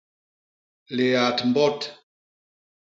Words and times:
Liat 0.95 1.39
mbot. 1.47 1.81